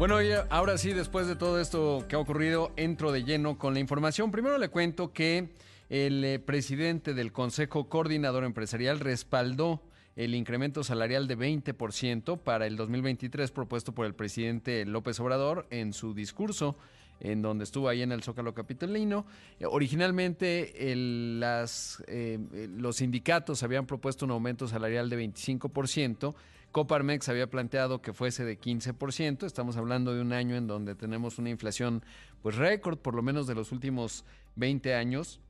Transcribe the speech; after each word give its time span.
Bueno, 0.00 0.22
y 0.22 0.30
ahora 0.48 0.78
sí, 0.78 0.94
después 0.94 1.26
de 1.26 1.36
todo 1.36 1.60
esto 1.60 2.06
que 2.08 2.16
ha 2.16 2.18
ocurrido, 2.18 2.72
entro 2.76 3.12
de 3.12 3.22
lleno 3.22 3.58
con 3.58 3.74
la 3.74 3.80
información. 3.80 4.30
Primero 4.30 4.56
le 4.56 4.70
cuento 4.70 5.12
que 5.12 5.50
el 5.90 6.24
eh, 6.24 6.38
presidente 6.38 7.12
del 7.12 7.32
Consejo 7.32 7.90
Coordinador 7.90 8.44
Empresarial 8.44 8.98
respaldó 8.98 9.82
el 10.16 10.34
incremento 10.34 10.84
salarial 10.84 11.28
de 11.28 11.36
20% 11.36 12.38
para 12.38 12.66
el 12.66 12.76
2023 12.76 13.50
propuesto 13.50 13.94
por 13.94 14.06
el 14.06 14.14
presidente 14.14 14.86
López 14.86 15.20
Obrador 15.20 15.66
en 15.68 15.92
su 15.92 16.14
discurso 16.14 16.78
en 17.20 17.42
donde 17.42 17.64
estuvo 17.64 17.88
ahí 17.88 18.02
en 18.02 18.12
el 18.12 18.22
Zócalo 18.22 18.52
Capitolino. 18.54 19.26
Eh, 19.58 19.66
originalmente 19.66 20.72
eh, 20.74 22.38
los 22.76 22.96
sindicatos 22.96 23.62
habían 23.62 23.86
propuesto 23.86 24.24
un 24.24 24.32
aumento 24.32 24.66
salarial 24.66 25.08
de 25.08 25.24
25%, 25.26 26.34
Coparmex 26.72 27.28
había 27.28 27.48
planteado 27.48 28.00
que 28.00 28.12
fuese 28.12 28.44
de 28.44 28.58
15%. 28.58 29.44
Estamos 29.44 29.76
hablando 29.76 30.14
de 30.14 30.20
un 30.20 30.32
año 30.32 30.56
en 30.56 30.66
donde 30.66 30.94
tenemos 30.94 31.38
una 31.38 31.50
inflación 31.50 32.04
pues 32.42 32.56
récord, 32.56 32.98
por 32.98 33.14
lo 33.14 33.22
menos 33.22 33.46
de 33.46 33.54
los 33.54 33.72
últimos 33.72 34.24
20 34.56 34.94
años. 34.94 35.40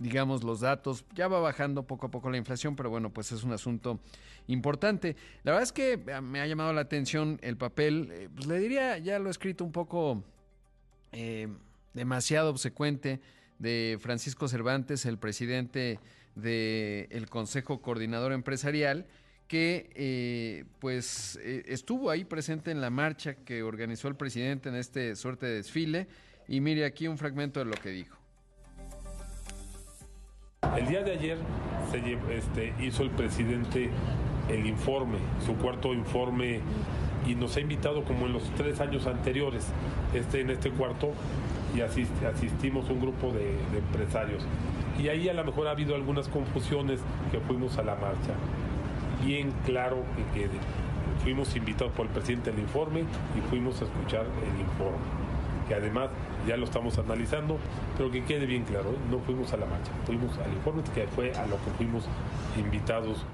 Digamos, 0.00 0.42
los 0.42 0.60
datos, 0.60 1.04
ya 1.14 1.28
va 1.28 1.38
bajando 1.38 1.84
poco 1.84 2.06
a 2.06 2.10
poco 2.10 2.28
la 2.28 2.36
inflación, 2.36 2.74
pero 2.74 2.90
bueno, 2.90 3.10
pues 3.10 3.30
es 3.30 3.44
un 3.44 3.52
asunto 3.52 4.00
importante. 4.48 5.14
La 5.44 5.52
verdad 5.52 5.62
es 5.62 5.72
que 5.72 5.92
eh, 5.92 6.20
me 6.20 6.40
ha 6.40 6.46
llamado 6.46 6.72
la 6.72 6.80
atención 6.80 7.38
el 7.42 7.56
papel, 7.56 8.08
eh, 8.10 8.28
pues 8.34 8.46
le 8.46 8.58
diría, 8.58 8.98
ya 8.98 9.20
lo 9.20 9.28
he 9.28 9.30
escrito 9.30 9.64
un 9.64 9.70
poco 9.70 10.24
eh, 11.14 11.48
demasiado 11.94 12.50
obsecuente 12.50 13.20
de 13.58 13.98
Francisco 14.00 14.48
Cervantes, 14.48 15.06
el 15.06 15.16
presidente 15.16 16.00
del 16.34 17.28
Consejo 17.30 17.80
Coordinador 17.80 18.32
Empresarial, 18.32 19.06
que 19.46 19.90
eh, 19.94 20.64
pues 20.80 21.38
eh, 21.42 21.62
estuvo 21.66 22.10
ahí 22.10 22.24
presente 22.24 22.70
en 22.70 22.80
la 22.80 22.90
marcha 22.90 23.34
que 23.34 23.62
organizó 23.62 24.08
el 24.08 24.16
presidente 24.16 24.68
en 24.68 24.74
este 24.74 25.14
suerte 25.16 25.46
de 25.46 25.56
desfile 25.56 26.08
y 26.48 26.60
mire 26.60 26.84
aquí 26.84 27.06
un 27.06 27.18
fragmento 27.18 27.60
de 27.60 27.66
lo 27.66 27.76
que 27.76 27.90
dijo. 27.90 28.18
El 30.76 30.88
día 30.88 31.02
de 31.02 31.12
ayer 31.12 31.38
se 31.90 32.36
este, 32.36 32.74
hizo 32.80 33.02
el 33.02 33.10
presidente 33.10 33.90
el 34.48 34.66
informe, 34.66 35.18
su 35.44 35.54
cuarto 35.56 35.94
informe 35.94 36.60
y 37.26 37.34
nos 37.34 37.56
ha 37.56 37.60
invitado 37.60 38.04
como 38.04 38.26
en 38.26 38.32
los 38.32 38.42
tres 38.56 38.80
años 38.80 39.06
anteriores 39.06 39.66
este, 40.14 40.40
en 40.40 40.50
este 40.50 40.70
cuarto 40.70 41.12
y 41.74 41.80
asistimos 41.80 42.88
un 42.88 43.00
grupo 43.00 43.32
de, 43.32 43.56
empresarios. 43.76 44.46
Y 44.98 45.08
ahí 45.08 45.28
a 45.28 45.34
lo 45.34 45.44
mejor 45.44 45.66
ha 45.66 45.72
habido 45.72 45.94
algunas 45.94 46.28
confusiones 46.28 47.00
que 47.32 47.40
fuimos 47.40 47.78
a 47.78 47.82
la 47.82 47.96
marcha 47.96 48.34
bien 49.24 49.52
claro 49.66 50.04
que 50.16 50.40
quede. 50.40 50.58
Fuimos 51.22 51.54
invitados 51.56 51.92
por 51.94 52.06
el 52.06 52.12
presidente 52.12 52.50
al 52.50 52.58
informe 52.58 53.00
y 53.00 53.40
fuimos 53.48 53.80
a 53.80 53.86
escuchar 53.86 54.22
el 54.22 54.60
informe, 54.60 54.98
que 55.68 55.74
además 55.74 56.10
ya 56.46 56.56
lo 56.56 56.64
estamos 56.64 56.98
analizando, 56.98 57.58
pero 57.96 58.10
que 58.10 58.22
quede 58.24 58.46
bien 58.46 58.64
claro, 58.64 58.90
¿eh? 58.90 58.98
no 59.10 59.18
fuimos 59.20 59.52
a 59.52 59.56
la 59.56 59.66
marcha, 59.66 59.90
fuimos 60.04 60.36
al 60.38 60.52
informe 60.52 60.82
que 60.94 61.06
fue 61.06 61.32
a 61.32 61.46
lo 61.46 61.56
que 61.56 61.70
fuimos 61.78 62.04
invitados. 62.58 63.24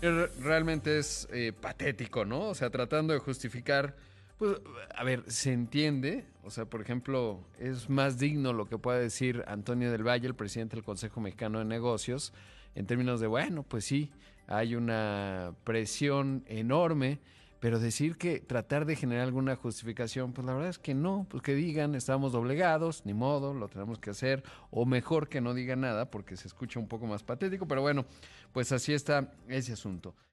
Realmente 0.00 0.98
es 0.98 1.28
eh, 1.30 1.52
patético, 1.52 2.24
¿no? 2.24 2.48
O 2.48 2.54
sea, 2.54 2.70
tratando 2.70 3.12
de 3.12 3.18
justificar, 3.18 3.96
pues, 4.38 4.58
a 4.94 5.04
ver, 5.04 5.24
se 5.26 5.52
entiende, 5.52 6.24
o 6.42 6.50
sea, 6.50 6.64
por 6.64 6.80
ejemplo, 6.80 7.44
es 7.58 7.90
más 7.90 8.18
digno 8.18 8.52
lo 8.52 8.66
que 8.66 8.78
puede 8.78 9.00
decir 9.00 9.44
Antonio 9.46 9.90
del 9.92 10.06
Valle, 10.06 10.26
el 10.26 10.34
presidente 10.34 10.76
del 10.76 10.84
Consejo 10.84 11.20
Mexicano 11.20 11.58
de 11.58 11.66
Negocios, 11.66 12.32
en 12.74 12.86
términos 12.86 13.20
de, 13.20 13.26
bueno, 13.26 13.62
pues 13.62 13.84
sí, 13.84 14.10
hay 14.46 14.74
una 14.74 15.54
presión 15.64 16.44
enorme, 16.46 17.20
pero 17.60 17.78
decir 17.78 18.16
que 18.16 18.40
tratar 18.40 18.86
de 18.86 18.96
generar 18.96 19.24
alguna 19.24 19.54
justificación, 19.54 20.32
pues 20.32 20.46
la 20.46 20.54
verdad 20.54 20.70
es 20.70 20.78
que 20.78 20.94
no, 20.94 21.26
pues 21.28 21.42
que 21.42 21.54
digan, 21.54 21.94
estamos 21.94 22.32
doblegados, 22.32 23.04
ni 23.04 23.12
modo, 23.12 23.52
lo 23.52 23.68
tenemos 23.68 23.98
que 23.98 24.10
hacer, 24.10 24.42
o 24.70 24.86
mejor 24.86 25.28
que 25.28 25.42
no 25.42 25.52
digan 25.52 25.82
nada, 25.82 26.10
porque 26.10 26.36
se 26.36 26.48
escucha 26.48 26.80
un 26.80 26.88
poco 26.88 27.06
más 27.06 27.22
patético, 27.22 27.68
pero 27.68 27.82
bueno, 27.82 28.06
pues 28.52 28.72
así 28.72 28.94
está 28.94 29.32
ese 29.46 29.74
asunto. 29.74 30.14